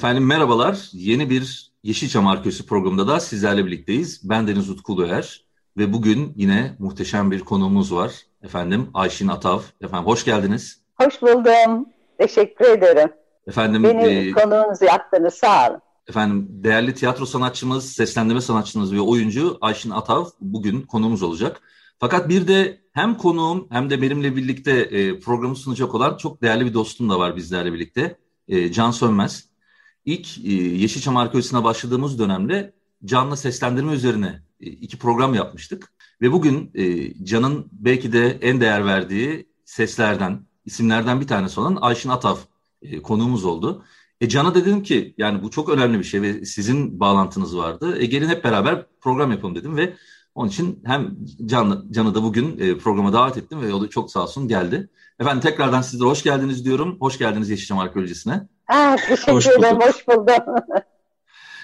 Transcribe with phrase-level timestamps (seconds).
[0.00, 0.88] Efendim merhabalar.
[0.92, 4.20] Yeni bir Yeşilçam Arkeolojisi programında da sizlerle birlikteyiz.
[4.30, 5.44] Ben Deniz Utku Uluer
[5.76, 8.12] ve bugün yine muhteşem bir konuğumuz var.
[8.42, 9.60] Efendim Ayşin Atav.
[9.80, 10.80] Efendim hoş geldiniz.
[11.00, 11.86] Hoş buldum.
[12.18, 13.10] Teşekkür ederim.
[13.46, 15.34] Efendim Beni e, konuğunuzu yaptınız.
[15.34, 15.80] Sağ olun.
[16.08, 21.60] Efendim değerli tiyatro sanatçımız, seslendirme sanatçımız ve oyuncu Ayşin Atav bugün konuğumuz olacak.
[21.98, 26.66] Fakat bir de hem konuğum hem de benimle birlikte e, programı sunacak olan çok değerli
[26.66, 28.16] bir dostum da var bizlerle birlikte.
[28.48, 29.49] E, Can Sönmez.
[30.04, 35.92] İlk e, Yeşilçam Arkeolojisi'ne başladığımız dönemde canlı seslendirme üzerine e, iki program yapmıştık.
[36.22, 42.08] Ve bugün e, Can'ın belki de en değer verdiği seslerden, isimlerden bir tanesi olan Ayşin
[42.08, 42.36] Atav
[42.82, 43.84] e, konuğumuz oldu.
[44.20, 47.98] E Can'a dedim ki yani bu çok önemli bir şey ve sizin bağlantınız vardı.
[47.98, 49.94] E gelin hep beraber program yapalım dedim ve
[50.34, 54.10] onun için hem Can, Can'ı da bugün e, programa davet ettim ve o da çok
[54.10, 54.88] sağ olsun geldi.
[55.18, 56.96] Efendim tekrardan sizlere hoş geldiniz diyorum.
[57.00, 58.48] Hoş geldiniz Yeşilçam Arkeolojisi'ne.
[58.70, 59.78] Ha, teşekkür Hoş ederim.
[59.80, 60.34] Hoş buldum.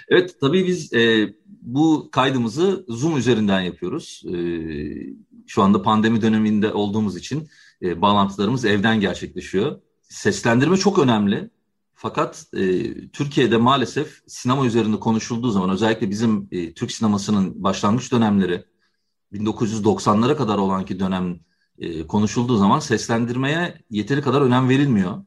[0.09, 4.23] Evet tabii biz e, bu kaydımızı Zoom üzerinden yapıyoruz.
[4.35, 4.37] E,
[5.47, 7.49] şu anda pandemi döneminde olduğumuz için
[7.83, 9.81] e, bağlantılarımız evden gerçekleşiyor.
[10.03, 11.51] Seslendirme çok önemli.
[11.95, 18.65] Fakat e, Türkiye'de maalesef sinema üzerinde konuşulduğu zaman özellikle bizim e, Türk sinemasının başlangıç dönemleri
[19.33, 21.41] 1990'lara kadar olan ki dönem
[21.79, 25.25] e, konuşulduğu zaman seslendirmeye yeteri kadar önem verilmiyor.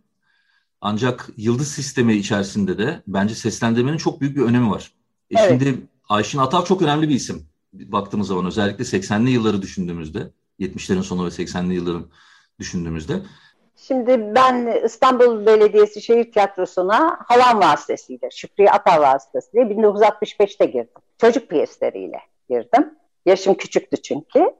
[0.81, 4.91] Ancak yıldız sistemi içerisinde de bence seslendirmenin çok büyük bir önemi var.
[5.31, 5.49] E Evet.
[5.49, 7.45] Şimdi Ayşin Atav çok önemli bir isim.
[7.73, 10.19] Baktığımız zaman özellikle 80'li yılları düşündüğümüzde,
[10.59, 12.05] 70'lerin sonu ve 80'li yılların
[12.59, 13.13] düşündüğümüzde.
[13.75, 21.01] Şimdi ben İstanbul Belediyesi Şehir Tiyatrosu'na halam vasıtasıyla, Şükriye Ata vasıtasıyla 1965'te girdim.
[21.17, 22.19] Çocuk piyesleriyle
[22.49, 22.95] girdim.
[23.25, 24.51] Yaşım küçüktü çünkü.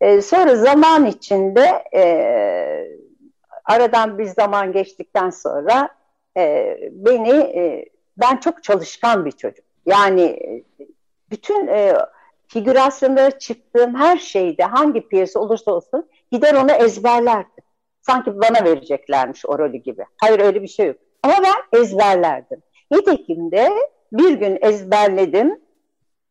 [0.00, 2.02] Ee, sonra zaman içinde e,
[3.66, 5.88] aradan bir zaman geçtikten sonra
[6.36, 7.84] e, beni, e,
[8.16, 9.64] ben çok çalışkan bir çocuk.
[9.86, 10.64] Yani e,
[11.30, 11.96] bütün e,
[12.46, 17.64] figürasyonlara çıktığım her şeyde hangi piyesa olursa olsun gider onu ezberlerdim.
[18.02, 20.04] Sanki bana vereceklermiş o rolü gibi.
[20.20, 20.96] Hayır öyle bir şey yok.
[21.22, 22.62] Ama ben ezberlerdim.
[22.90, 23.70] Nitekim de
[24.12, 25.60] bir gün ezberledim.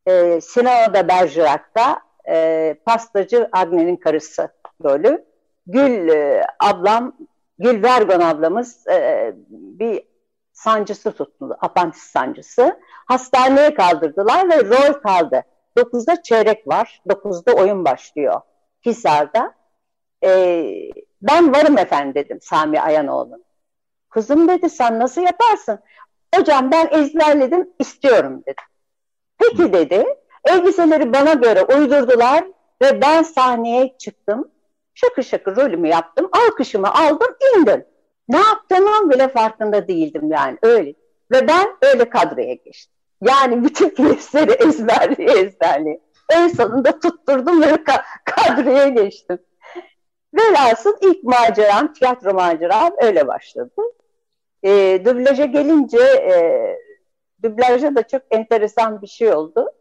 [0.07, 4.49] E, Sinemada Bergerak'ta e, pastacı Agne'nin karısı
[4.83, 5.25] rolü.
[5.67, 7.17] Gül e, ablam,
[7.59, 10.03] Gül Vergon ablamız e, bir
[10.53, 12.79] sancısı tuttu, apantis sancısı.
[13.05, 15.43] Hastaneye kaldırdılar ve rol kaldı.
[15.77, 18.41] 9'da çeyrek var, 9'da oyun başlıyor
[18.85, 19.53] Hisar'da.
[20.23, 20.89] Ee,
[21.21, 23.43] ben varım efendim dedim Sami Ayanoğlu.
[24.09, 25.79] Kızım dedi sen nasıl yaparsın?
[26.35, 28.61] Hocam ben ezberledim istiyorum dedi.
[29.37, 30.05] Peki dedi.
[30.45, 32.43] Elbiseleri bana göre uydurdular
[32.81, 34.51] ve ben sahneye çıktım.
[34.95, 36.29] Şakır şakır rolümü yaptım.
[36.31, 37.85] Alkışımı aldım indim.
[38.27, 40.93] Ne yaptığımın bile farkında değildim yani öyle.
[41.31, 42.93] Ve ben öyle kadroya geçtim.
[43.21, 45.99] Yani bütün piyesleri ezberliye ezberliye.
[46.29, 49.39] En sonunda tutturdum ve ka- kadroya geçtim.
[50.33, 53.81] Velhasıl ilk maceram, tiyatro maceram öyle başladı.
[54.63, 56.35] E, dublaja gelince, e,
[57.43, 59.71] dublajda da çok enteresan bir şey oldu.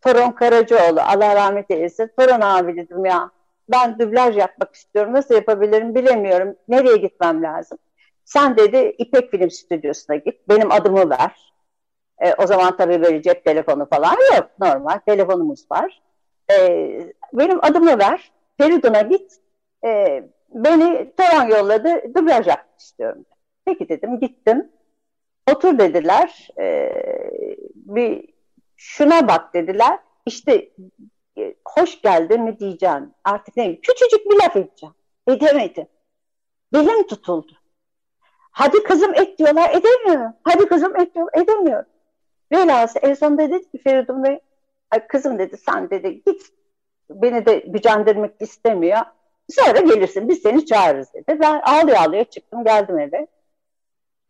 [0.00, 2.10] Toron Karacaoğlu, Allah rahmet eylesin.
[2.18, 3.30] Toron abi dedim ya,
[3.68, 5.12] ben dublaj yapmak istiyorum.
[5.12, 6.56] Nasıl yapabilirim bilemiyorum.
[6.68, 7.78] Nereye gitmem lazım?
[8.24, 10.48] Sen dedi İpek Film Stüdyosu'na git.
[10.48, 11.52] Benim adımı ver.
[12.18, 14.50] E, o zaman tabii böyle cep telefonu falan yok.
[14.60, 16.02] Normal telefonumuz var.
[16.50, 16.58] E,
[17.32, 18.32] benim adımı ver.
[18.60, 19.32] Feridun'a git.
[19.84, 20.22] E,
[20.54, 22.14] beni Toron yolladı.
[22.14, 23.24] Dublaj yapmak istiyorum.
[23.64, 24.68] Peki dedim gittim.
[25.52, 26.48] Otur dediler.
[26.60, 26.92] E,
[27.74, 28.34] bir
[28.76, 29.98] şuna bak dediler.
[30.26, 30.68] İşte
[31.64, 33.10] hoş geldin mi diyeceğim.
[33.24, 33.80] Artık ne?
[33.80, 34.94] Küçücük bir laf edeceğim.
[35.28, 35.86] Edemedim.
[36.74, 37.52] Dilim tutuldu.
[38.50, 39.70] Hadi kızım et diyorlar.
[39.70, 40.32] Edemiyorum.
[40.42, 41.42] Hadi kızım et diyorlar.
[41.42, 41.86] Edemiyorum.
[42.52, 44.38] Velhasıl en sonunda dedi ki Feridun Bey
[44.90, 46.42] "Ay kızım dedi sen dedi git
[47.10, 48.98] beni de gücendirmek istemiyor.
[49.50, 51.36] Sonra gelirsin biz seni çağırırız dedi.
[51.40, 53.26] Ben ağlıyor ağlıyor çıktım geldim eve.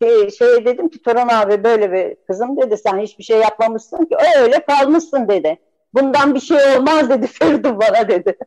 [0.03, 4.17] Şey, şeye dedim ki Toran abi böyle bir kızım dedi sen hiçbir şey yapmamışsın ki
[4.41, 5.59] öyle kalmışsın dedi.
[5.95, 8.39] Bundan bir şey olmaz dedi Feridun bana dedi.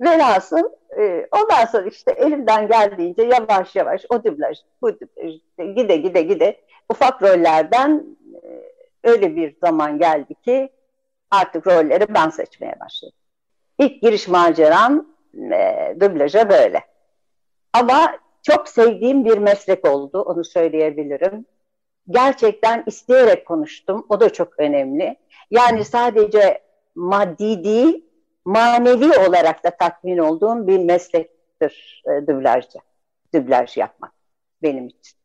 [0.00, 5.34] Velhasıl E, ondan sonra işte elimden geldiğince yavaş yavaş o dublaj, bu dublaj,
[5.76, 6.60] gide gide gide
[6.90, 8.48] ufak rollerden e,
[9.04, 10.70] öyle bir zaman geldi ki
[11.30, 13.16] artık rolleri ben seçmeye başladım.
[13.78, 15.06] İlk giriş maceram
[15.52, 16.80] e, dublaja böyle.
[17.72, 21.46] Ama çok sevdiğim bir meslek oldu, onu söyleyebilirim.
[22.08, 25.16] Gerçekten isteyerek konuştum, o da çok önemli.
[25.50, 26.61] Yani sadece
[26.94, 28.04] maddi değil,
[28.44, 32.78] manevi olarak da tatmin olduğum bir meslektir e, dublajcı.
[33.34, 34.12] Dublaj yapmak
[34.62, 35.18] benim için.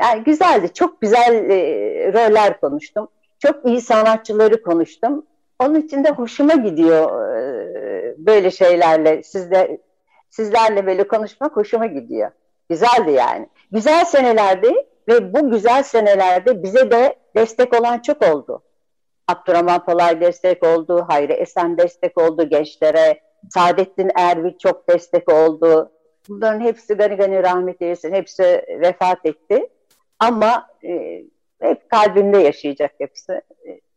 [0.00, 3.08] Yani güzeldi, çok güzel e, roller konuştum.
[3.38, 5.26] Çok iyi sanatçıları konuştum.
[5.58, 9.78] Onun için de hoşuma gidiyor e, böyle şeylerle, sizle,
[10.30, 12.30] sizlerle böyle konuşmak hoşuma gidiyor.
[12.68, 13.48] Güzeldi yani.
[13.72, 14.72] Güzel senelerdi
[15.08, 18.62] ve bu güzel senelerde bize de destek olan çok oldu.
[19.32, 23.20] Abdurrahman Palay destek oldu, Hayri Esen destek oldu gençlere,
[23.50, 25.92] Saadettin Erbil çok destek oldu.
[26.28, 29.68] Bunların hepsi gani gani rahmet eylesin, hepsi vefat etti.
[30.18, 31.22] Ama e,
[31.60, 33.42] hep kalbimde yaşayacak hepsi.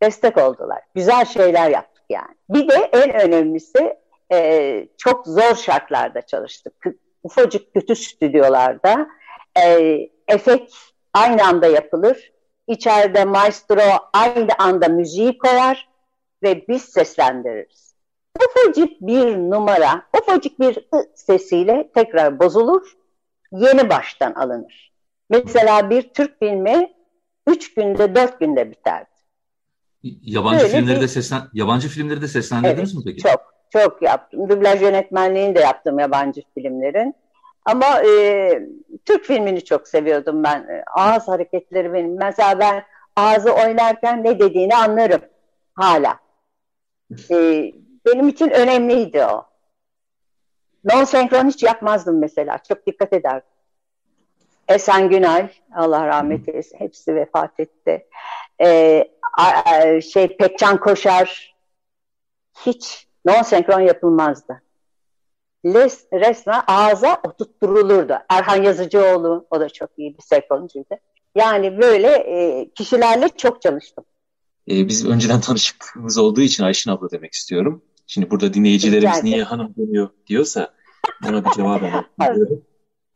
[0.01, 0.79] Destek oldular.
[0.95, 2.35] Güzel şeyler yaptık yani.
[2.49, 3.97] Bir de en önemlisi
[4.33, 6.73] e, çok zor şartlarda çalıştık.
[7.23, 9.07] Ufacık kötü stüdyolarda
[9.65, 9.97] e,
[10.27, 10.73] efekt
[11.13, 12.31] aynı anda yapılır.
[12.67, 15.89] İçeride maestro aynı anda müziği koyar
[16.43, 17.95] ve biz seslendiririz.
[18.45, 22.97] Ufacık bir numara, ufacık bir sesiyle tekrar bozulur,
[23.51, 24.93] yeni baştan alınır.
[25.29, 26.93] Mesela bir Türk filmi
[27.47, 29.09] üç günde, dört günde biterdi.
[30.03, 31.01] Yabancı Böyle filmleri bir...
[31.01, 33.21] de seslen yabancı filmleri de seslendirdiniz evet, mi peki?
[33.21, 34.49] Çok, çok yaptım.
[34.49, 37.15] Dublaj yönetmenliğini de yaptım yabancı filmlerin.
[37.65, 38.59] Ama e,
[39.05, 40.59] Türk filmini çok seviyordum ben.
[40.59, 42.17] E, ağız hareketleri benim.
[42.17, 42.83] Mesela ben
[43.15, 45.21] ağzı oynarken ne dediğini anlarım
[45.73, 46.19] hala.
[47.31, 47.35] E,
[48.05, 49.45] benim için önemliydi o.
[50.83, 52.57] Non senkron hiç yapmazdım mesela.
[52.57, 53.49] Çok dikkat ederdim.
[54.67, 58.07] Esen Günay, Allah rahmet eylesin, hepsi vefat etti.
[58.61, 59.09] Ee,
[60.13, 61.55] şey Pekcan Koşar,
[62.65, 64.61] hiç non senkron yapılmazdı
[65.65, 68.13] les, resmen ağza oturtturulurdu.
[68.29, 70.95] Erhan Yazıcıoğlu, o da çok iyi bir senkroncuydu.
[71.35, 74.05] Yani böyle e, kişilerle çok çalıştım.
[74.69, 77.81] Ee, biz önceden tanışıklığımız olduğu için Ayşin abla demek istiyorum.
[78.07, 80.73] Şimdi burada dinleyicilerimiz niye hanım deniyor diyorsa
[81.29, 82.05] ona bir cevap vermek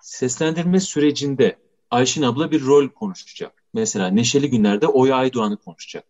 [0.02, 1.56] Seslendirme sürecinde
[1.92, 3.52] Ayşin abla bir rol konuşacak.
[3.74, 6.04] Mesela Neşeli Günler'de Oya Aydoğan'ı konuşacak.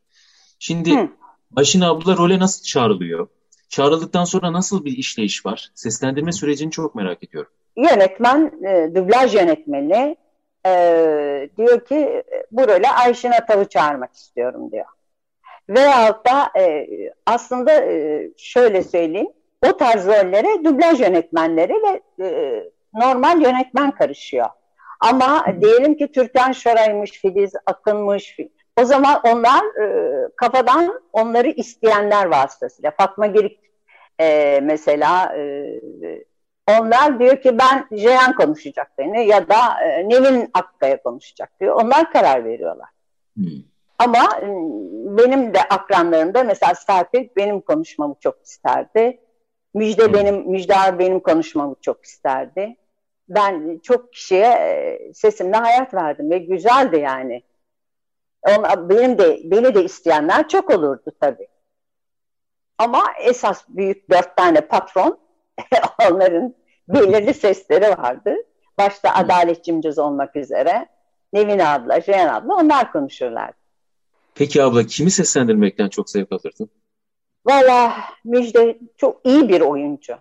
[0.60, 1.10] Şimdi Hı.
[1.56, 3.28] Ayşin abla role nasıl çağrılıyor?
[3.70, 5.72] Çağrıldıktan sonra nasıl bir işleyiş var?
[5.76, 7.52] Seslendirme sürecini çok merak ediyorum.
[7.78, 10.18] Yönetmen, e, dublaj yönetmeni
[10.66, 14.86] e, diyor ki bu role Ayşin Atav'ı çağırmak istiyorum diyor.
[15.70, 16.88] Veyahut da e,
[17.26, 19.30] aslında e, şöyle söyleyeyim,
[19.68, 22.64] o tarz rollere dublaj yönetmenleri ve e,
[22.94, 24.48] normal yönetmen karışıyor.
[25.00, 28.38] Ama diyelim ki Türkan Şoray'mış, Filiz Akın'mış,
[28.82, 32.92] o zaman onlar e, kafadan onları isteyenler vasıtasıyla.
[32.92, 33.60] Fatma Girik
[34.20, 35.80] e, mesela e,
[36.80, 41.76] onlar diyor ki ben Jehan konuşacak beni ya da e, Nevin Akkaya konuşacak diyor.
[41.76, 42.90] Onlar karar veriyorlar.
[43.36, 43.46] Hmm.
[43.98, 44.48] Ama e,
[45.18, 49.20] benim de akranlarımda mesela Serpil benim konuşmamı çok isterdi.
[49.74, 50.14] Müjde hmm.
[50.14, 52.76] benim, Müjdar benim konuşmamı çok isterdi.
[53.30, 57.44] Ben çok kişiye e, sesimle hayat verdim ve güzeldi yani.
[58.42, 61.48] Ona, benim de beni de isteyenler çok olurdu tabii.
[62.78, 65.20] Ama esas büyük dört tane patron
[66.12, 66.56] onların
[66.88, 68.36] belirli sesleri vardı.
[68.78, 70.88] Başta Adalet Cimcöz olmak üzere
[71.34, 73.52] Nevin abla, Jeyan abla onlar konuşurlar.
[74.36, 76.70] Peki abla kimi seslendirmekten çok zevk alırdın?
[77.46, 80.14] Valla Müjde çok iyi bir oyuncu.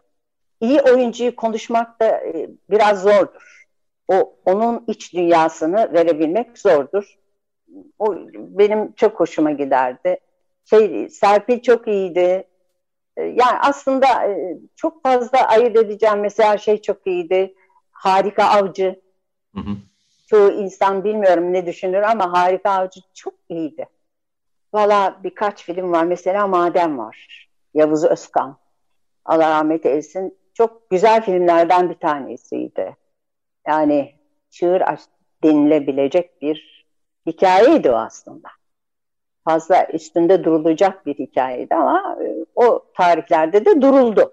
[0.61, 3.67] İyi oyuncuyu konuşmak da e, biraz zordur.
[4.09, 7.19] O onun iç dünyasını verebilmek zordur
[7.99, 10.19] o benim çok hoşuma giderdi.
[10.65, 12.45] Şey, Serpil çok iyiydi.
[13.17, 17.55] Ee, yani aslında e, çok fazla ayırt edeceğim mesela şey çok iyiydi.
[17.91, 19.01] Harika Avcı.
[19.55, 19.77] Hı hı.
[20.27, 23.87] Çoğu insan bilmiyorum ne düşünür ama Harika Avcı çok iyiydi.
[24.73, 26.05] Valla birkaç film var.
[26.05, 27.49] Mesela Madem var.
[27.75, 28.59] Yavuz Özkan.
[29.25, 30.39] Allah rahmet eylesin.
[30.55, 32.97] Çok güzel filmlerden bir tanesiydi.
[33.67, 34.15] Yani
[34.51, 34.83] çığır
[35.45, 36.78] denilebilecek bir
[37.33, 38.49] hikayeydi o aslında.
[39.45, 44.33] Fazla üstünde durulacak bir hikayeydi ama e, o tarihlerde de duruldu.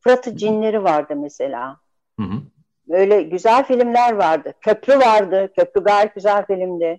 [0.00, 1.80] Fırat'ı cinleri vardı mesela.
[2.20, 2.42] Hı hı.
[2.88, 4.54] Böyle güzel filmler vardı.
[4.60, 5.52] Köprü vardı.
[5.56, 6.98] Köprü gayet güzel filmdi.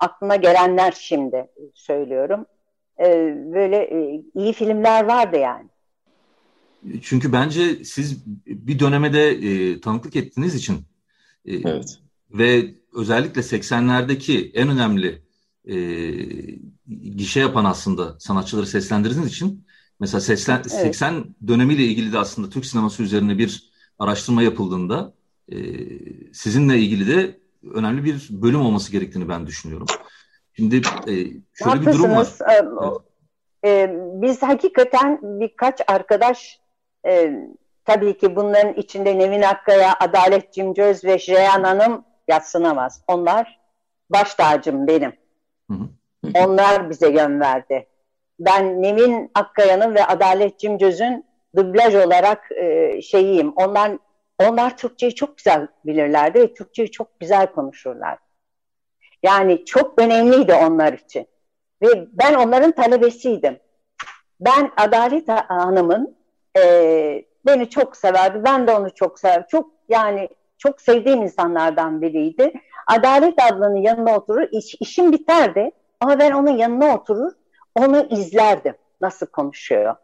[0.00, 2.46] Aklıma gelenler şimdi söylüyorum.
[3.00, 5.68] Ee, böyle e, iyi filmler vardı yani.
[7.02, 10.76] Çünkü bence siz bir döneme de e, tanıklık ettiğiniz için
[11.44, 11.98] e, evet.
[12.30, 15.22] ve özellikle 80'lerdeki en önemli
[15.68, 15.76] e,
[17.16, 19.66] gişe yapan aslında sanatçıları seslendirdiğiniz için
[20.00, 20.70] mesela seslen, evet.
[20.70, 25.14] 80 dönemiyle ilgili de aslında Türk sineması üzerine bir araştırma yapıldığında
[25.52, 25.56] e,
[26.32, 27.40] sizinle ilgili de
[27.74, 29.86] önemli bir bölüm olması gerektiğini ben düşünüyorum.
[30.56, 31.14] Şimdi e,
[31.54, 32.28] şöyle bir durum var.
[32.50, 33.02] Evet.
[33.64, 36.60] Ee, biz hakikaten birkaç arkadaş
[37.06, 37.32] e,
[37.84, 43.02] tabii ki bunların içinde Nevin Akkaya, Adalet Cimcöz ve Reyhan Hanım yatsınamaz.
[43.08, 43.60] Onlar
[44.10, 45.12] baş tacım benim.
[45.70, 45.88] Hı hı.
[46.34, 47.86] Onlar bize yön verdi.
[48.40, 51.24] Ben Nevin Akkaya'nın ve Adalet Cimcöz'ün
[51.56, 53.52] dublaj olarak e, şeyiyim.
[53.56, 53.92] Onlar
[54.38, 58.18] onlar Türkçeyi çok güzel bilirlerdi ve Türkçeyi çok güzel konuşurlar.
[59.22, 61.26] Yani çok önemliydi onlar için.
[61.82, 63.58] Ve ben onların talebesiydim.
[64.40, 66.16] Ben Adalet Hanım'ın
[66.58, 68.44] e, beni çok severdi.
[68.44, 69.46] Ben de onu çok severdim.
[69.50, 70.28] Çok yani
[70.62, 72.52] çok sevdiğim insanlardan biriydi.
[72.86, 75.70] Adalet ablanın yanına oturur, iş, işim biterdi.
[76.00, 77.32] Ama ben onun yanına oturur,
[77.74, 78.74] onu izlerdim.
[79.00, 79.96] Nasıl konuşuyor?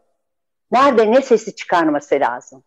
[0.71, 2.63] Nerede ne sesi çıkarması lazım?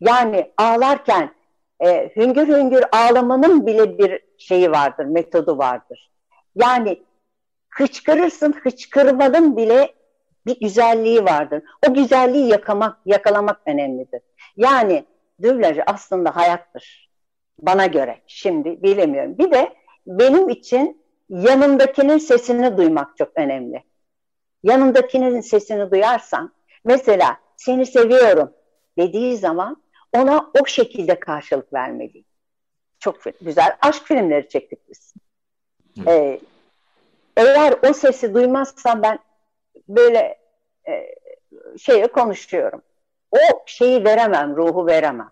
[0.00, 1.34] Yani ağlarken
[1.80, 6.10] e, hüngür hüngür ağlamanın bile bir şeyi vardır, metodu vardır.
[6.54, 7.02] Yani
[7.70, 9.94] hıçkırırsın, hıçkırmanın bile
[10.46, 11.62] bir güzelliği vardır.
[11.88, 14.20] O güzelliği yakamak, yakalamak önemlidir.
[14.56, 15.04] Yani
[15.42, 17.10] dublaj aslında hayattır.
[17.58, 18.20] Bana göre.
[18.26, 19.38] Şimdi bilemiyorum.
[19.38, 19.74] Bir de
[20.06, 23.82] benim için yanımdakinin sesini duymak çok önemli.
[24.62, 26.52] Yanımdakinin sesini duyarsan,
[26.84, 28.52] mesela seni seviyorum
[28.98, 32.26] dediği zaman ona o şekilde karşılık vermeliyim.
[32.98, 35.14] Çok güzel aşk filmleri çektik biz.
[36.06, 36.40] Ee,
[37.36, 39.18] eğer o sesi duymazsam ben
[39.88, 40.38] böyle
[40.88, 41.14] e,
[41.78, 42.82] şeye konuşuyorum.
[43.32, 45.30] O şeyi veremem, ruhu veremem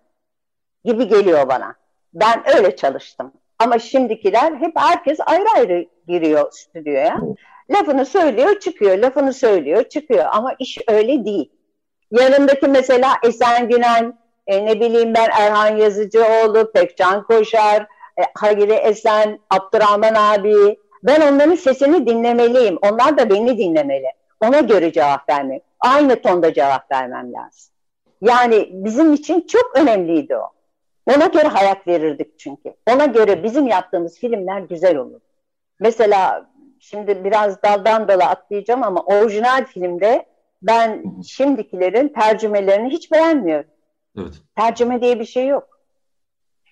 [0.85, 1.75] gibi geliyor bana.
[2.15, 3.33] Ben öyle çalıştım.
[3.59, 7.21] Ama şimdikiler hep herkes ayrı ayrı giriyor stüdyoya.
[7.71, 8.99] Lafını söylüyor, çıkıyor.
[8.99, 10.25] Lafını söylüyor, çıkıyor.
[10.33, 11.51] Ama iş öyle değil.
[12.11, 17.83] Yanındaki mesela Esen Günen, e, ne bileyim ben Erhan Yazıcıoğlu, Pekcan Koşar,
[18.19, 20.79] e, Hayri Esen, Abdurrahman abi.
[21.03, 22.79] Ben onların sesini dinlemeliyim.
[22.83, 24.07] Onlar da beni dinlemeli.
[24.41, 25.61] Ona göre cevap vermem.
[25.81, 27.76] Aynı tonda cevap vermem lazım.
[28.21, 30.51] Yani bizim için çok önemliydi o.
[31.07, 32.75] Ona göre hayat verirdik çünkü.
[32.91, 35.21] Ona göre bizim yaptığımız filmler güzel olur.
[35.81, 40.27] Mesela şimdi biraz daldan dala atlayacağım ama orijinal filmde
[40.63, 43.71] ben şimdikilerin tercümelerini hiç beğenmiyorum.
[44.19, 44.33] Evet.
[44.57, 45.81] Tercüme diye bir şey yok.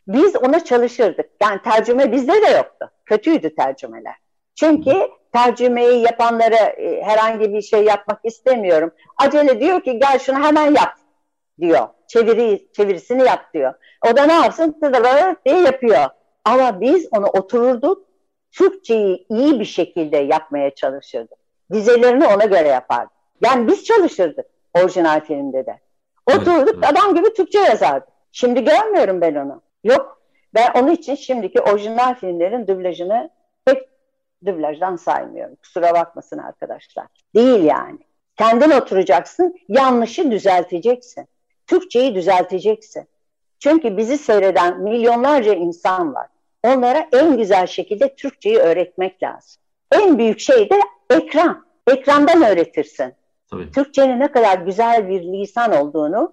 [0.09, 1.31] Biz ona çalışırdık.
[1.43, 2.91] Yani tercüme bizde de yoktu.
[3.05, 4.15] Kötüydü tercümeler.
[4.55, 8.91] Çünkü tercümeyi yapanlara e, herhangi bir şey yapmak istemiyorum.
[9.17, 10.95] Acele diyor ki gel şunu hemen yap
[11.61, 11.89] diyor.
[12.07, 13.75] Çeviri, çevirisini yap diyor.
[14.11, 14.77] O da ne yapsın?
[15.47, 16.05] diye yapıyor.
[16.45, 18.07] Ama biz onu otururduk.
[18.53, 21.39] Türkçeyi iyi bir şekilde yapmaya çalışırdık.
[21.73, 23.13] Dizelerini ona göre yapardık.
[23.45, 25.81] Yani biz çalışırdık orijinal filmde de.
[26.27, 28.07] Oturduk evet, adam gibi Türkçe yazardı.
[28.33, 29.63] Şimdi görmüyorum ben onu.
[29.85, 30.23] Yok.
[30.55, 33.31] Ben onun için şimdiki orijinal filmlerin dublajını
[33.65, 33.89] pek
[34.47, 35.57] dublajdan saymıyorum.
[35.57, 37.07] Kusura bakmasın arkadaşlar.
[37.35, 37.99] Değil yani.
[38.37, 41.27] Kendin oturacaksın, yanlışı düzelteceksin.
[41.67, 43.05] Türkçeyi düzelteceksin.
[43.59, 46.27] Çünkü bizi seyreden milyonlarca insan var.
[46.63, 49.63] Onlara en güzel şekilde Türkçeyi öğretmek lazım.
[49.93, 50.81] En büyük şey de
[51.11, 51.65] ekran.
[51.87, 53.13] Ekrandan öğretirsin.
[53.51, 53.71] Tabii.
[53.71, 56.33] Türkçenin ne kadar güzel bir lisan olduğunu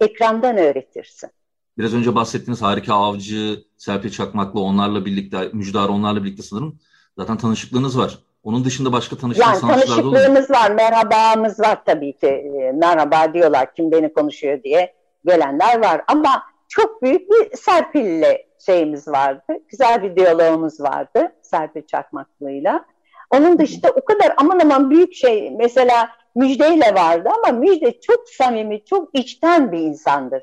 [0.00, 1.30] ekrandan öğretirsin.
[1.78, 6.78] Biraz önce bahsettiğiniz Harika Avcı, Serpil Çakmak'la onlarla birlikte, Müjdar onlarla birlikte sanırım
[7.18, 8.18] zaten tanışıklığınız var.
[8.46, 12.26] Onun dışında başka tanıştığınız yani sanatçılar da olur Tanışıklığımız var, merhabamız var tabii ki.
[12.26, 16.00] Ee, merhaba diyorlar kim beni konuşuyor diye gelenler var.
[16.06, 18.36] Ama çok büyük bir Serpil'le
[18.66, 19.42] şeyimiz vardı.
[19.68, 22.84] Güzel bir diyalogumuz vardı Serpil Çakmaklı'yla.
[23.30, 28.84] Onun dışında o kadar aman aman büyük şey mesela Müjdeyle vardı ama Müjde çok samimi,
[28.84, 30.42] çok içten bir insandır.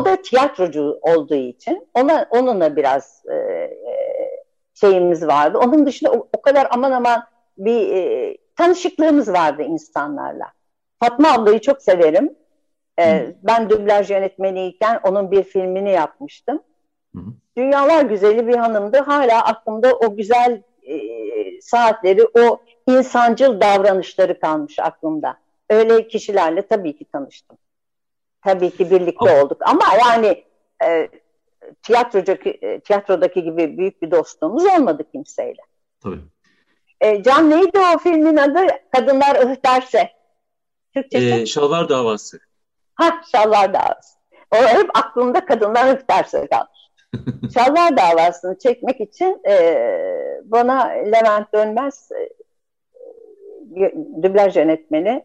[0.00, 3.76] O da tiyatrocu olduğu için ona onunla biraz e, e,
[4.74, 5.58] şeyimiz vardı.
[5.58, 10.52] Onun dışında o, o kadar aman aman bir e, tanışıklığımız vardı insanlarla.
[11.00, 12.36] Fatma ablayı çok severim.
[12.98, 16.62] E, ben dublaj yönetmeniyken onun bir filmini yapmıştım.
[17.14, 17.20] Hı.
[17.56, 18.98] Dünyalar güzeli bir hanımdı.
[18.98, 21.00] Hala aklımda o güzel e,
[21.60, 25.36] saatleri, o insancıl davranışları kalmış aklımda.
[25.70, 27.58] Öyle kişilerle tabii ki tanıştım.
[28.44, 30.44] Tabii ki birlikte ama, olduk ama yani
[30.84, 31.08] e,
[31.82, 35.62] tiyatrocu, e, tiyatrodaki gibi büyük bir dostluğumuz olmadı kimseyle.
[36.02, 36.20] Tabii.
[37.00, 38.66] E, Can neydi o filmin adı?
[38.92, 40.10] Kadınlar ıh derse.
[40.94, 41.34] Türkçesi?
[41.34, 42.38] E, şalvar davası.
[42.94, 44.16] Ha şalvar davası.
[44.54, 46.86] O hep aklımda kadınlar hep terse kalmış.
[47.54, 49.86] Şalvar davasını çekmek için e,
[50.44, 52.36] bana Levent Dönmez e,
[54.22, 55.24] dublaj yönetmeni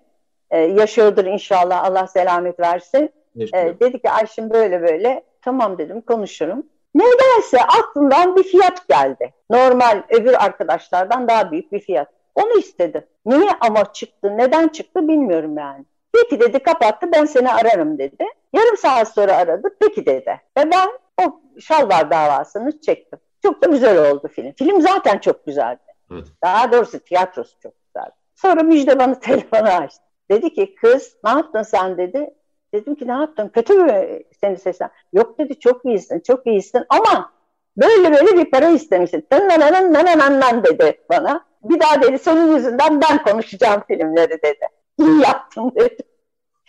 [0.51, 3.09] e, yaşıyordur inşallah Allah selamet versin.
[3.53, 6.65] E, dedi ki Ayşin böyle böyle tamam dedim konuşurum.
[6.95, 9.33] Nedense aklımdan bir fiyat geldi.
[9.49, 12.07] Normal öbür arkadaşlardan daha büyük bir fiyat.
[12.35, 13.07] Onu istedi.
[13.25, 15.85] Niye ama çıktı, neden çıktı bilmiyorum yani.
[16.13, 18.25] Peki dedi kapattı ben seni ararım dedi.
[18.53, 20.41] Yarım saat sonra aradı peki dedi.
[20.57, 20.89] Ve ben
[21.25, 23.19] o şalvar davasını çektim.
[23.43, 24.51] Çok da güzel oldu film.
[24.51, 25.79] Film zaten çok güzeldi.
[26.11, 26.27] Evet.
[26.43, 28.15] Daha doğrusu tiyatrosu çok güzeldi.
[28.35, 30.03] Sonra Müjde bana telefonu açtı.
[30.31, 32.33] Dedi ki kız ne yaptın sen dedi.
[32.73, 33.51] Dedim ki ne yaptın?
[33.53, 34.89] Kötü mü seni seslen?
[35.13, 37.31] Yok dedi çok iyisin, çok iyisin ama
[37.77, 39.27] böyle böyle bir para istemişsin.
[39.31, 41.45] Nanananan nanananan dedi bana.
[41.63, 44.67] Bir daha dedi senin yüzünden ben konuşacağım filmleri dedi.
[44.99, 45.97] İyi yaptın dedi.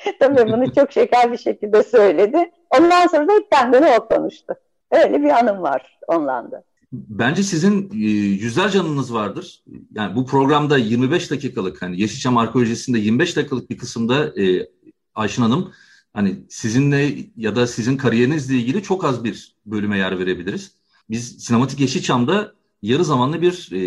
[0.20, 2.50] Tabii bunu çok şeker bir şekilde söyledi.
[2.70, 4.54] Ondan sonra da hep kendini o konuştu.
[4.90, 6.64] Öyle bir anım var onunla da.
[6.92, 7.96] Bence sizin e,
[8.44, 9.64] yüzlerce anınız vardır.
[9.92, 14.68] Yani bu programda 25 dakikalık hani Yeşilçam arkeolojisinde 25 dakikalık bir kısımda e,
[15.14, 15.72] Ayşin Hanım
[16.12, 20.76] hani sizinle ya da sizin kariyerinizle ilgili çok az bir bölüme yer verebiliriz.
[21.10, 22.52] Biz Sinematik Yeşilçam'da
[22.82, 23.82] yarı zamanlı bir e,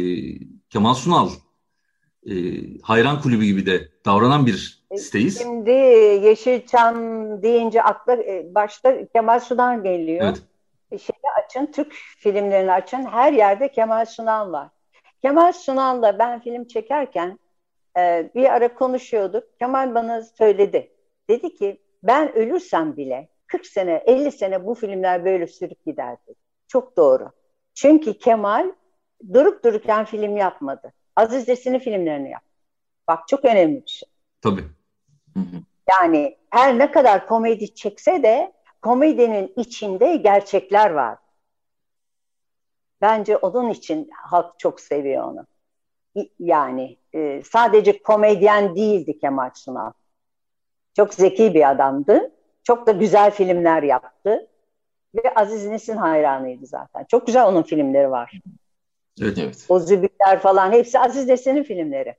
[0.70, 1.30] Kemal Sunal
[2.30, 2.34] e,
[2.82, 5.40] hayran kulübü gibi de davranan bir e, siteyiz.
[5.40, 5.72] Şimdi
[6.26, 6.96] Yeşilçam
[7.42, 10.26] deyince akla e, başta Kemal Sunal geliyor.
[10.26, 10.42] Evet.
[10.92, 13.06] E, şeyi açın, Türk filmlerini açın.
[13.06, 14.70] Her yerde Kemal Sunal var.
[15.22, 17.40] Kemal Sunal'la ben film çekerken
[17.98, 19.60] e, bir ara konuşuyorduk.
[19.60, 20.92] Kemal bana söyledi.
[21.30, 26.36] Dedi ki ben ölürsem bile 40 sene, 50 sene bu filmler böyle sürüp giderdi.
[26.68, 27.32] Çok doğru.
[27.74, 28.72] Çünkü Kemal
[29.34, 30.94] durup dururken film yapmadı.
[31.16, 32.50] Aziz Nesin'in filmlerini yaptı.
[33.08, 34.10] Bak çok önemli bir şey.
[34.42, 34.66] Tabii.
[35.90, 41.18] Yani her ne kadar komedi çekse de komedinin içinde gerçekler var.
[43.02, 45.46] Bence onun için halk çok seviyor onu.
[46.40, 49.92] Yani e, sadece komedyen değildi Kemal Sunal.
[50.96, 52.32] Çok zeki bir adamdı.
[52.64, 54.48] Çok da güzel filmler yaptı.
[55.16, 57.06] Ve Aziz Nesin hayranıydı zaten.
[57.12, 58.42] Çok güzel onun filmleri var.
[59.22, 59.66] Evet evet.
[59.70, 62.16] O Zübükler falan hepsi Aziz Nesin'in filmleri.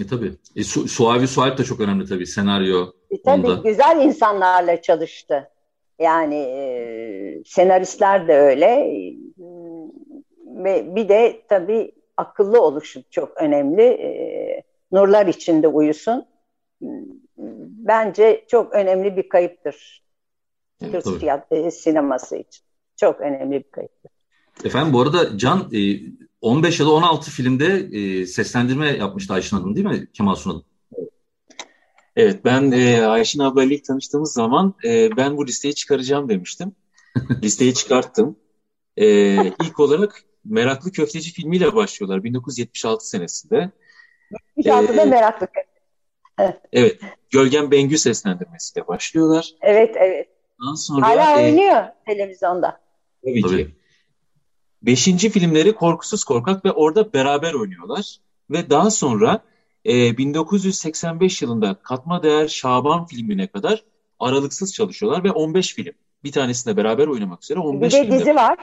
[0.00, 0.32] E tabii.
[0.56, 2.26] E, Su Suavi Sualp da çok önemli tabii.
[2.26, 2.86] Senaryo.
[3.10, 3.68] E, tabii onda.
[3.68, 5.50] güzel insanlarla çalıştı.
[5.98, 8.92] Yani e, senaristler de öyle.
[10.46, 13.82] Ve bir de tabii akıllı oluşu çok önemli.
[13.82, 16.26] E, nurlar içinde uyusun
[17.82, 20.02] bence çok önemli bir kayıptır.
[20.82, 22.64] Evet, Türk fiyat, e, sineması için.
[22.96, 24.10] Çok önemli bir kayıptır.
[24.64, 26.00] Efendim bu arada Can e,
[26.40, 30.62] 15 ya da 16 filmde e, seslendirme yapmıştı Ayşin Hanım değil mi Kemal Sunal?
[32.16, 36.72] Evet ben e, Ayşin ablayla ilk tanıştığımız zaman e, ben bu listeyi çıkaracağım demiştim.
[37.42, 38.36] listeyi çıkarttım.
[38.96, 39.06] E,
[39.46, 43.70] ilk olarak Meraklı Köfteci filmiyle başlıyorlar 1976 senesinde.
[44.56, 45.71] 76'da ee, Meraklı Köfteci
[46.72, 47.00] evet.
[47.30, 49.50] Gölgen Bengü seslendirmesiyle başlıyorlar.
[49.60, 50.28] Evet, evet.
[50.66, 52.80] Daha sonra, Hala e, oynuyor televizyonda.
[53.24, 53.74] Tabii, tabii ki.
[54.82, 58.16] Beşinci filmleri Korkusuz Korkak ve orada beraber oynuyorlar.
[58.50, 59.40] Ve daha sonra
[59.86, 63.84] e, 1985 yılında Katma Değer Şaban filmine kadar
[64.20, 65.92] aralıksız çalışıyorlar ve 15 film.
[66.24, 68.58] Bir tanesinde beraber oynamak üzere 15 Bir de dizi var.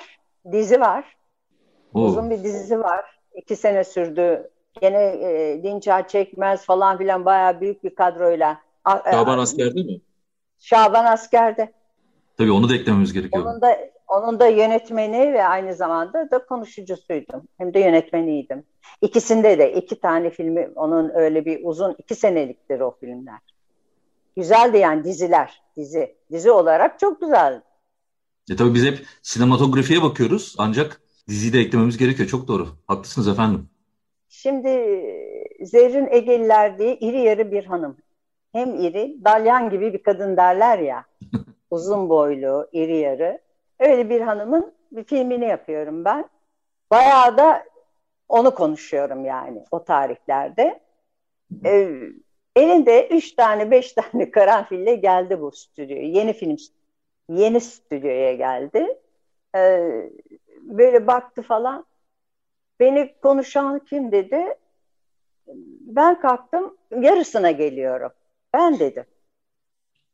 [0.52, 1.06] Dizi var.
[1.94, 2.06] Oo.
[2.06, 3.06] Uzun bir dizisi var.
[3.36, 4.50] İki sene sürdü
[4.82, 8.62] Gene e, Dinçer Çekmez falan filan bayağı büyük bir kadroyla.
[9.12, 10.02] Şaban Asker'de mi?
[10.60, 11.74] Şaban Asker'de.
[12.38, 13.46] Tabii onu da eklememiz gerekiyor.
[13.46, 13.78] Onun da,
[14.08, 17.44] onun da yönetmeni ve aynı zamanda da konuşucusuydum.
[17.58, 18.64] Hem de yönetmeniydim.
[19.02, 23.40] İkisinde de iki tane filmi onun öyle bir uzun iki seneliktir o filmler.
[24.36, 25.62] Güzeldi yani diziler.
[25.78, 26.16] Dizi.
[26.32, 27.62] Dizi olarak çok güzeldi.
[28.52, 32.30] E tabii biz hep sinematografiye bakıyoruz ancak diziyi de eklememiz gerekiyor.
[32.30, 32.68] Çok doğru.
[32.88, 33.70] Haklısınız efendim.
[34.30, 34.70] Şimdi
[35.62, 37.98] Zerrin Egeliler diye iri yarı bir hanım.
[38.52, 41.06] Hem iri, dalyan gibi bir kadın derler ya.
[41.72, 43.40] Uzun boylu, iri yarı.
[43.80, 46.30] Öyle bir hanımın bir filmini yapıyorum ben.
[46.92, 47.64] Bayağı da
[48.30, 50.80] onu konuşuyorum yani o tarihlerde.
[51.66, 51.90] Ee,
[52.56, 56.04] elinde üç tane, beş tane karanfille geldi bu stüdyoya.
[56.04, 56.56] Yeni film,
[57.30, 59.00] yeni stüdyoya geldi.
[59.56, 60.10] Ee,
[60.62, 61.86] böyle baktı falan.
[62.80, 64.56] Beni konuşan kim dedi?
[65.82, 68.12] Ben kalktım yarısına geliyorum.
[68.54, 69.06] Ben dedim.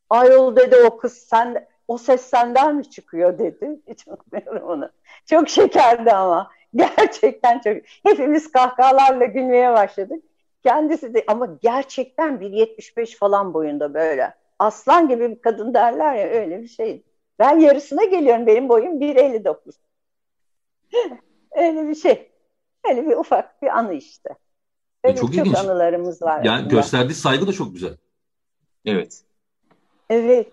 [0.10, 3.80] Ayol dedi o kız sen o ses senden mi çıkıyor dedi.
[3.90, 4.90] Hiç unutmuyorum onu.
[5.26, 6.52] Çok şekerdi ama.
[6.76, 7.78] Gerçekten çok.
[8.04, 10.24] Hepimiz kahkahalarla gülmeye başladık.
[10.64, 14.34] Kendisi de ama gerçekten 1.75 falan boyunda böyle.
[14.60, 17.04] aslan gibi bir kadın derler ya öyle bir şey.
[17.40, 18.48] Ben yarısına geliyorum.
[18.48, 19.76] Benim boyum 1.59.
[21.52, 22.35] öyle bir şey.
[22.90, 24.30] Öyle bir ufak bir anı işte.
[25.04, 25.56] E, Öyle çok çok, ilginç.
[25.58, 26.44] anılarımız var.
[26.44, 26.76] Yani aslında.
[26.76, 27.98] gösterdiği saygı da çok güzel.
[28.86, 29.22] Evet.
[30.10, 30.48] Evet.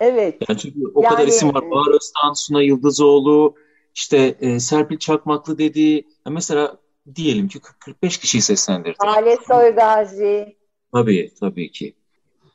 [0.00, 0.36] Evet.
[0.48, 1.70] Yani çünkü o kadar Yani- isim var.
[1.70, 3.54] Bahar Öztan, Suna Yıldızoğlu,
[3.94, 5.80] işte e, Serpil Çakmaklı dedi.
[6.26, 6.76] Ya mesela
[7.14, 8.96] diyelim ki 45 kişiyi seslendirdi.
[8.98, 10.56] Hale Soygazi,
[10.92, 11.94] Tabii, tabii ki.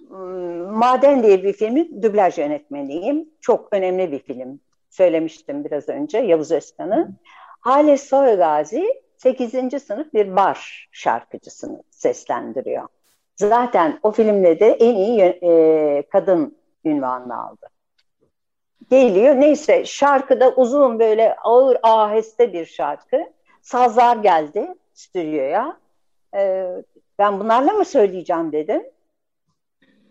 [0.07, 3.29] Hmm, Maden diye bir filmin dublaj yönetmeniyim.
[3.41, 4.59] Çok önemli bir film.
[4.89, 7.15] Söylemiştim biraz önce Yavuz Özkan'ı.
[7.65, 9.83] Hale Soygazi 8.
[9.83, 12.87] sınıf bir bar şarkıcısını seslendiriyor.
[13.35, 17.67] Zaten o filmle de en iyi e, kadın ünvanını aldı.
[18.89, 23.17] Geliyor neyse şarkıda uzun böyle ağır aheste bir şarkı.
[23.61, 25.77] Sazlar geldi stüdyoya.
[26.35, 26.71] Ee,
[27.19, 28.83] ben bunlarla mı söyleyeceğim dedim.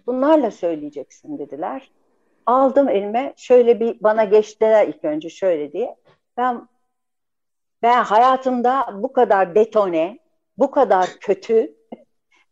[0.06, 1.90] Bunlarla söyleyeceksin dediler.
[2.46, 5.96] Aldım elime şöyle bir bana geçtiler ilk önce şöyle diye.
[6.36, 6.68] Ben
[7.84, 10.18] ben hayatımda bu kadar detone,
[10.58, 11.74] bu kadar kötü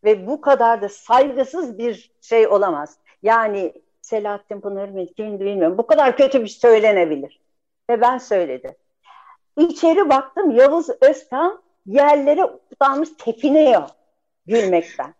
[0.05, 2.97] ve bu kadar da saygısız bir şey olamaz.
[3.23, 5.79] Yani Selahattin Pınar mı kimdi bilmiyorum.
[5.79, 7.41] Bu kadar kötü bir söylenebilir.
[7.91, 8.75] Ve ben söyledim.
[9.59, 13.89] İçeri baktım Yavuz Özkan yerlere utanmış tepiniyor
[14.47, 15.15] gülmekten.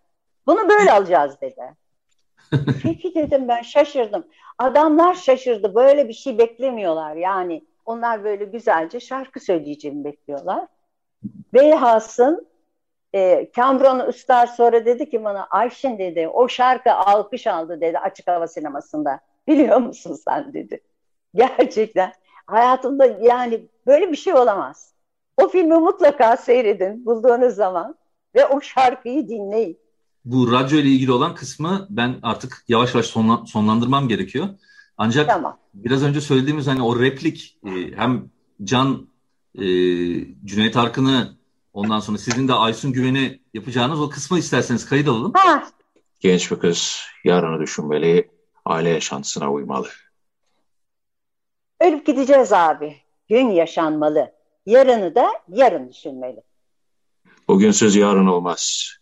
[0.47, 1.75] Bunu böyle alacağız dedi.
[2.83, 4.27] Peki dedim ben şaşırdım.
[4.59, 5.75] Adamlar şaşırdı.
[5.75, 7.17] Böyle bir şey beklemiyorlar.
[7.17, 10.67] Yani onlar böyle güzelce şarkı söyleyeceğimi bekliyorlar.
[11.55, 12.47] Beyhas'ın
[13.15, 18.29] e, Cameron Üster sonra dedi ki bana Ayşin dedi o şarkı alkış aldı dedi açık
[18.29, 19.21] hava sinemasında.
[19.49, 20.81] Biliyor musun sen dedi.
[21.35, 22.13] Gerçekten
[22.47, 24.95] hayatımda yani böyle bir şey olamaz.
[25.37, 27.95] O filmi mutlaka seyredin bulduğunuz zaman
[28.35, 29.79] ve o şarkıyı dinleyin.
[30.25, 34.49] Bu radyo ile ilgili olan kısmı ben artık yavaş yavaş sonla- sonlandırmam gerekiyor.
[34.99, 35.59] Ancak Tamam.
[35.75, 38.31] biraz önce söylediğimiz hani o replik e, hem
[38.65, 39.09] Can
[39.55, 39.63] e,
[40.45, 41.37] Cüneyt Arkın'ı
[41.73, 45.33] ondan sonra sizin de Aysun Güven'i yapacağınız o kısmı isterseniz kayıt alalım.
[45.37, 45.69] Ha,
[46.21, 48.31] Genç bir kız yarını düşünmeli,
[48.65, 49.89] aile yaşantısına uymalı.
[51.81, 52.97] ölüp gideceğiz abi.
[53.29, 54.33] Gün yaşanmalı.
[54.67, 56.43] Yarını da yarın düşünmeli.
[57.49, 58.93] Bugünsüz yarın olmaz.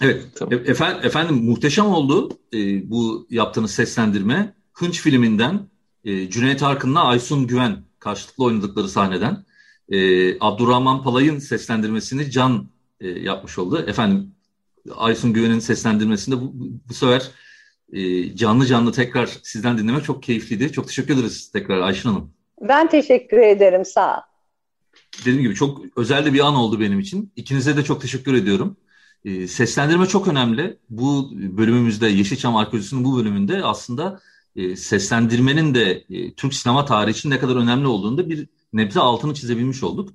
[0.00, 0.52] Evet, Tamam.
[0.54, 4.55] e- efendim, efendim muhteşem oldu e, bu yaptığınız seslendirme.
[4.76, 5.68] Hınç filminden
[6.04, 9.44] e, Cüneyt Arkın'la Aysun Güven karşılıklı oynadıkları sahneden
[9.88, 9.98] e,
[10.40, 12.68] Abdurrahman Palay'ın seslendirmesini Can
[13.00, 13.84] e, yapmış oldu.
[13.86, 14.34] Efendim
[14.96, 17.30] Aysun Güven'in seslendirmesinde bu, bu, bu sefer
[17.92, 20.72] e, canlı canlı tekrar sizden dinlemek çok keyifliydi.
[20.72, 22.30] Çok teşekkür ederiz tekrar Ayşin Hanım.
[22.60, 23.84] Ben teşekkür ederim.
[23.84, 24.20] Sağ ol.
[25.20, 27.32] Dediğim gibi çok özel de bir an oldu benim için.
[27.36, 28.76] İkinize de çok teşekkür ediyorum.
[29.24, 30.78] E, seslendirme çok önemli.
[30.90, 34.20] Bu bölümümüzde Yeşilçam Arkeolojisi'nin bu bölümünde aslında
[34.56, 39.00] e, seslendirmenin de e, Türk sinema tarihi için ne kadar önemli olduğunu da bir nebze
[39.00, 40.12] altını çizebilmiş olduk.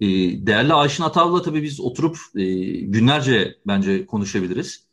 [0.00, 0.06] E,
[0.46, 2.44] değerli Ayşin Atav'la tabii biz oturup e,
[2.80, 4.86] günlerce bence konuşabiliriz.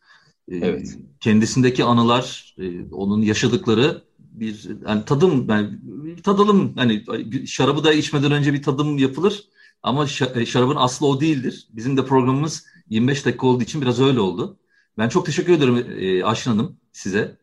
[0.51, 0.97] E, Evet.
[1.19, 5.69] Kendisindeki anılar, e, onun yaşadıkları bir hani tadım yani
[6.23, 7.03] tadalım hani
[7.47, 9.43] şarabı da içmeden önce bir tadım yapılır
[9.83, 11.67] ama şa- şarabın aslı o değildir.
[11.71, 14.57] Bizim de programımız 25 dakika olduğu için biraz öyle oldu.
[14.97, 15.85] Ben çok teşekkür ederim
[16.25, 17.37] Ayşin Hanım size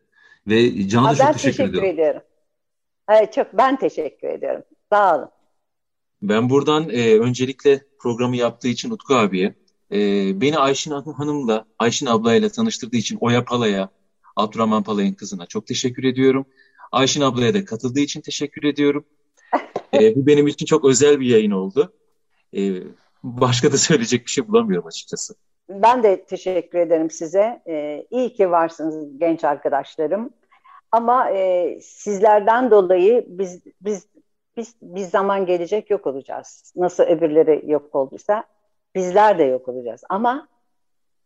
[0.47, 1.89] ve Can'a da çok teşekkür, teşekkür ediyorum.
[1.89, 2.21] ediyorum.
[3.09, 4.63] Evet, çok ben teşekkür ediyorum.
[4.91, 5.29] Sağ olun.
[6.21, 9.55] Ben buradan e, öncelikle programı yaptığı için Utku abiye,
[9.91, 9.97] e,
[10.41, 13.89] beni Ayşin Han- Hanım'la, Ayşin ablayla tanıştırdığı için Oya Pala'ya,
[14.35, 16.45] Abdurrahman Palay'ın kızına çok teşekkür ediyorum.
[16.91, 19.05] Ayşin ablaya da katıldığı için teşekkür ediyorum.
[19.93, 21.93] E, bu benim için çok özel bir yayın oldu.
[22.57, 22.83] E,
[23.23, 25.35] başka da söyleyecek bir şey bulamıyorum açıkçası.
[25.69, 27.61] Ben de teşekkür ederim size.
[27.67, 30.33] Ee, iyi ki varsınız genç arkadaşlarım.
[30.91, 34.07] Ama e, sizlerden dolayı biz biz
[34.57, 36.73] biz bir zaman gelecek yok olacağız.
[36.75, 38.43] Nasıl öbürleri yok olduysa
[38.95, 40.03] bizler de yok olacağız.
[40.09, 40.47] Ama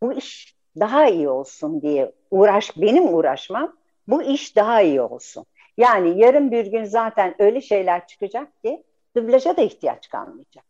[0.04, 3.76] bu iş daha iyi olsun diye uğraş benim uğraşmam
[4.08, 5.46] bu iş daha iyi olsun.
[5.78, 8.84] Yani yarın bir gün zaten öyle şeyler çıkacak ki
[9.16, 10.66] dublaja da ihtiyaç kalmayacak.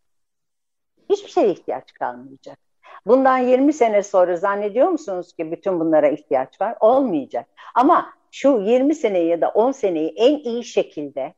[1.10, 2.67] Hiçbir şeye ihtiyaç kalmayacak.
[3.08, 6.76] Bundan 20 sene sonra zannediyor musunuz ki bütün bunlara ihtiyaç var?
[6.80, 7.46] Olmayacak.
[7.76, 11.34] Ama şu 20 seneyi ya da 10 seneyi en iyi şekilde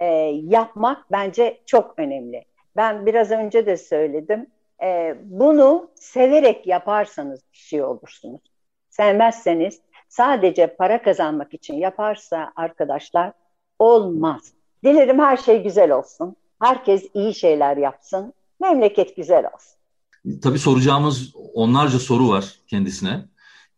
[0.00, 0.06] e,
[0.44, 2.44] yapmak bence çok önemli.
[2.76, 4.46] Ben biraz önce de söyledim.
[4.82, 8.40] E, bunu severek yaparsanız bir şey olursunuz.
[8.90, 13.32] Sevmezseniz sadece para kazanmak için yaparsa arkadaşlar
[13.78, 14.52] olmaz.
[14.84, 16.36] Dilerim her şey güzel olsun.
[16.62, 18.34] Herkes iyi şeyler yapsın.
[18.60, 19.79] Memleket güzel olsun.
[20.42, 23.28] Tabii soracağımız onlarca soru var kendisine.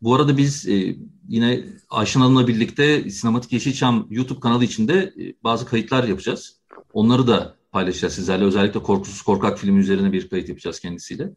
[0.03, 0.97] Bu arada biz e,
[1.29, 6.57] yine Ayşen Hanım'la birlikte Sinematik Yeşilçam YouTube kanalı içinde e, bazı kayıtlar yapacağız.
[6.93, 8.45] Onları da paylaşacağız sizlerle.
[8.45, 11.31] Özellikle Korkusuz Korkak filmi üzerine bir kayıt yapacağız kendisiyle.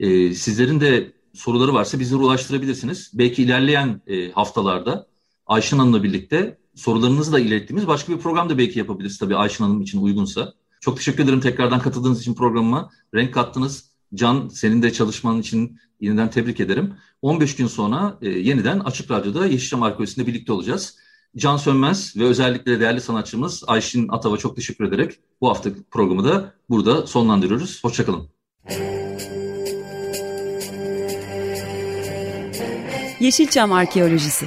[0.00, 3.10] E, sizlerin de soruları varsa bizlere ulaştırabilirsiniz.
[3.14, 4.00] Belki ilerleyen
[4.34, 5.06] haftalarda
[5.46, 9.82] Ayşen Hanım'la birlikte sorularınızı da ilettiğimiz başka bir program da belki yapabiliriz tabii Ayşen Hanım
[9.82, 10.54] için uygunsa.
[10.80, 12.90] Çok teşekkür ederim tekrardan katıldığınız için programıma.
[13.14, 13.91] Renk kattınız.
[14.14, 16.94] Can senin de çalışman için yeniden tebrik ederim.
[17.22, 20.98] 15 gün sonra e, yeniden Açık Radyo'da Yeşilçam Arkeolojisi'nde birlikte olacağız.
[21.36, 26.54] Can Sönmez ve özellikle değerli sanatçımız Ayşin Atav'a çok teşekkür ederek bu hafta programı da
[26.70, 27.84] burada sonlandırıyoruz.
[27.84, 28.28] Hoşçakalın.
[33.20, 34.46] Yeşilçam Arkeolojisi